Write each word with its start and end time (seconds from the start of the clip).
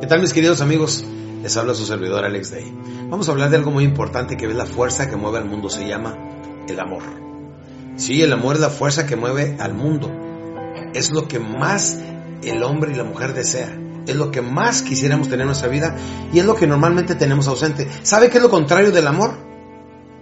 ¿Qué 0.00 0.08
tal 0.08 0.20
mis 0.20 0.32
queridos 0.32 0.60
amigos? 0.60 1.04
Les 1.42 1.56
habla 1.56 1.72
su 1.72 1.86
servidor 1.86 2.24
Alex 2.24 2.50
Day. 2.50 2.74
Vamos 3.08 3.28
a 3.28 3.32
hablar 3.32 3.50
de 3.50 3.56
algo 3.56 3.70
muy 3.70 3.84
importante 3.84 4.36
que 4.36 4.46
es 4.46 4.54
la 4.54 4.66
fuerza 4.66 5.08
que 5.08 5.16
mueve 5.16 5.38
al 5.38 5.44
mundo. 5.44 5.70
Se 5.70 5.86
llama 5.86 6.18
el 6.68 6.78
amor. 6.80 7.02
Sí, 7.96 8.20
el 8.20 8.32
amor 8.32 8.56
es 8.56 8.60
la 8.60 8.70
fuerza 8.70 9.06
que 9.06 9.16
mueve 9.16 9.56
al 9.60 9.72
mundo. 9.72 10.10
Es 10.94 11.12
lo 11.12 11.28
que 11.28 11.38
más 11.38 11.98
el 12.42 12.62
hombre 12.64 12.92
y 12.92 12.96
la 12.96 13.04
mujer 13.04 13.34
desea. 13.34 13.78
Es 14.06 14.16
lo 14.16 14.30
que 14.30 14.42
más 14.42 14.82
quisiéramos 14.82 15.28
tener 15.28 15.42
en 15.42 15.46
nuestra 15.46 15.68
vida 15.68 15.96
y 16.32 16.40
es 16.40 16.44
lo 16.44 16.56
que 16.56 16.66
normalmente 16.66 17.14
tenemos 17.14 17.46
ausente. 17.46 17.88
¿Sabe 18.02 18.28
qué 18.28 18.38
es 18.38 18.42
lo 18.42 18.50
contrario 18.50 18.90
del 18.90 19.06
amor? 19.06 19.38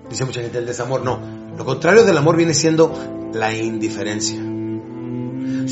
Dice 0.08 0.24
mucha 0.26 0.42
gente 0.42 0.58
el 0.58 0.66
desamor. 0.66 1.02
No, 1.02 1.18
lo 1.56 1.64
contrario 1.64 2.04
del 2.04 2.18
amor 2.18 2.36
viene 2.36 2.54
siendo 2.54 2.92
la 3.32 3.54
indiferencia. 3.54 4.51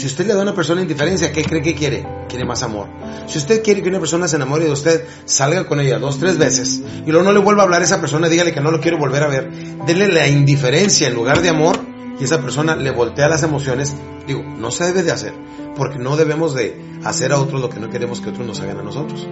Si 0.01 0.07
usted 0.07 0.27
le 0.27 0.33
da 0.33 0.41
a 0.41 0.43
una 0.45 0.55
persona 0.55 0.81
indiferencia, 0.81 1.31
¿qué 1.31 1.45
cree 1.45 1.61
que 1.61 1.75
quiere? 1.75 2.07
Quiere 2.27 2.47
más 2.47 2.63
amor. 2.63 2.87
Si 3.27 3.37
usted 3.37 3.63
quiere 3.63 3.83
que 3.83 3.91
una 3.91 3.99
persona 3.99 4.27
se 4.29 4.37
enamore 4.37 4.65
de 4.65 4.71
usted, 4.71 5.05
salga 5.27 5.67
con 5.67 5.79
ella 5.79 5.99
dos, 5.99 6.19
tres 6.19 6.39
veces 6.39 6.81
y 7.05 7.11
luego 7.11 7.23
no 7.23 7.33
le 7.33 7.39
vuelva 7.41 7.61
a 7.61 7.65
hablar 7.67 7.83
a 7.83 7.85
esa 7.85 8.01
persona, 8.01 8.31
dígale 8.31 8.55
que 8.55 8.63
no 8.63 8.71
lo 8.71 8.81
quiero 8.81 8.97
volver 8.97 9.25
a 9.25 9.27
ver. 9.27 9.51
Dele 9.85 10.09
la 10.09 10.27
indiferencia 10.27 11.07
en 11.07 11.13
lugar 11.13 11.43
de 11.43 11.51
amor 11.51 11.77
y 12.19 12.25
esa 12.25 12.41
persona 12.41 12.77
le 12.77 12.91
voltea 12.93 13.29
las 13.29 13.43
emociones. 13.43 13.95
Digo, 14.27 14.43
no 14.43 14.71
se 14.71 14.85
debe 14.85 15.03
de 15.03 15.13
hacer, 15.13 15.35
porque 15.77 15.99
no 15.99 16.17
debemos 16.17 16.55
de 16.55 16.81
hacer 17.05 17.33
a 17.33 17.39
otros 17.39 17.61
lo 17.61 17.69
que 17.69 17.79
no 17.79 17.91
queremos 17.91 18.23
que 18.23 18.31
otros 18.31 18.47
nos 18.47 18.59
hagan 18.61 18.79
a 18.79 18.83
nosotros. 18.83 19.29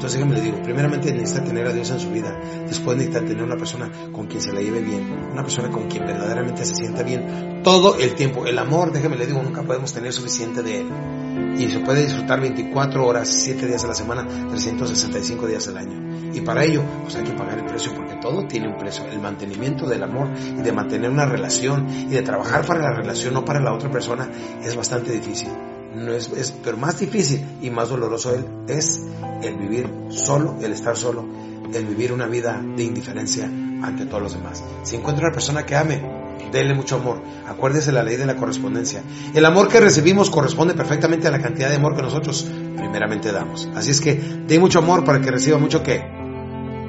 Entonces 0.00 0.18
déjame 0.18 0.36
le 0.36 0.40
digo, 0.40 0.62
primeramente 0.62 1.12
necesita 1.12 1.44
tener 1.44 1.66
a 1.66 1.74
Dios 1.74 1.90
en 1.90 2.00
su 2.00 2.10
vida, 2.10 2.34
después 2.66 2.96
necesita 2.96 3.22
tener 3.22 3.42
una 3.42 3.58
persona 3.58 3.90
con 4.10 4.28
quien 4.28 4.40
se 4.40 4.50
la 4.50 4.62
lleve 4.62 4.80
bien, 4.80 5.12
una 5.30 5.42
persona 5.42 5.70
con 5.70 5.88
quien 5.88 6.06
verdaderamente 6.06 6.64
se 6.64 6.74
sienta 6.74 7.02
bien 7.02 7.60
todo 7.62 7.98
el 7.98 8.14
tiempo. 8.14 8.46
El 8.46 8.58
amor, 8.58 8.92
déjame 8.92 9.16
le 9.16 9.26
digo, 9.26 9.42
nunca 9.42 9.62
podemos 9.62 9.92
tener 9.92 10.10
suficiente 10.14 10.62
de 10.62 10.80
él. 10.80 10.86
Y 11.58 11.68
se 11.68 11.80
puede 11.80 12.06
disfrutar 12.06 12.40
24 12.40 13.06
horas, 13.06 13.28
7 13.28 13.66
días 13.66 13.84
a 13.84 13.88
la 13.88 13.94
semana, 13.94 14.26
365 14.48 15.46
días 15.46 15.68
al 15.68 15.76
año. 15.76 16.32
Y 16.32 16.40
para 16.40 16.64
ello, 16.64 16.82
pues 17.02 17.16
hay 17.16 17.24
que 17.24 17.32
pagar 17.32 17.58
el 17.58 17.66
precio 17.66 17.92
porque 17.94 18.14
todo 18.22 18.46
tiene 18.46 18.68
un 18.68 18.78
precio. 18.78 19.04
El 19.04 19.20
mantenimiento 19.20 19.86
del 19.86 20.02
amor 20.02 20.30
y 20.34 20.62
de 20.62 20.72
mantener 20.72 21.10
una 21.10 21.26
relación 21.26 21.86
y 21.90 22.06
de 22.06 22.22
trabajar 22.22 22.64
para 22.64 22.80
la 22.80 22.94
relación, 22.94 23.34
no 23.34 23.44
para 23.44 23.60
la 23.60 23.74
otra 23.74 23.90
persona, 23.90 24.30
es 24.62 24.74
bastante 24.74 25.12
difícil 25.12 25.50
no 25.94 26.12
es, 26.12 26.30
es, 26.32 26.52
pero 26.62 26.76
más 26.76 26.98
difícil 26.98 27.44
y 27.60 27.70
más 27.70 27.88
doloroso 27.88 28.32
es 28.68 29.00
el 29.42 29.56
vivir 29.56 29.90
solo, 30.10 30.56
el 30.62 30.72
estar 30.72 30.96
solo, 30.96 31.24
el 31.72 31.84
vivir 31.84 32.12
una 32.12 32.26
vida 32.26 32.62
de 32.76 32.84
indiferencia 32.84 33.44
ante 33.44 34.06
todos 34.06 34.22
los 34.22 34.32
demás. 34.34 34.62
Si 34.82 34.96
encuentra 34.96 35.26
una 35.26 35.34
persona 35.34 35.64
que 35.64 35.76
ame, 35.76 36.20
denle 36.52 36.74
mucho 36.74 36.96
amor. 36.96 37.22
Acuérdese 37.46 37.92
la 37.92 38.02
ley 38.02 38.16
de 38.16 38.26
la 38.26 38.36
correspondencia. 38.36 39.02
El 39.34 39.44
amor 39.44 39.68
que 39.68 39.80
recibimos 39.80 40.30
corresponde 40.30 40.74
perfectamente 40.74 41.28
a 41.28 41.30
la 41.30 41.40
cantidad 41.40 41.68
de 41.68 41.76
amor 41.76 41.96
que 41.96 42.02
nosotros 42.02 42.46
primeramente 42.76 43.32
damos. 43.32 43.68
Así 43.74 43.90
es 43.90 44.00
que 44.00 44.14
dé 44.14 44.58
mucho 44.58 44.78
amor 44.78 45.04
para 45.04 45.20
que 45.20 45.30
reciba 45.30 45.58
mucho 45.58 45.82
qué? 45.82 46.02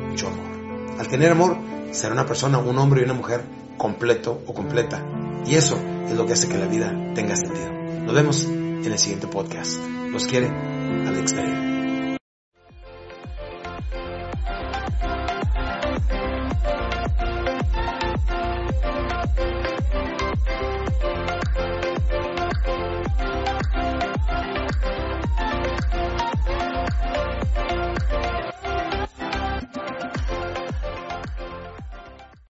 Mucho 0.10 0.28
amor. 0.28 1.00
Al 1.00 1.08
tener 1.08 1.32
amor, 1.32 1.58
será 1.92 2.14
una 2.14 2.26
persona, 2.26 2.58
un 2.58 2.78
hombre 2.78 3.02
y 3.02 3.04
una 3.06 3.14
mujer 3.14 3.44
completo 3.78 4.42
o 4.46 4.54
completa. 4.54 5.04
Y 5.46 5.56
eso 5.56 5.78
es 6.08 6.16
lo 6.16 6.26
que 6.26 6.34
hace 6.34 6.48
que 6.48 6.58
la 6.58 6.68
vida 6.68 6.94
tenga 7.16 7.36
sentido. 7.36 7.72
Nos 8.06 8.14
vemos 8.14 8.48
en 8.86 8.92
el 8.94 9.00
siguiente 9.00 9.28
podcast. 9.28 9.80
Los 10.10 10.28
quiere 10.28 10.48
Alex 10.48 11.36
Day. 11.36 11.71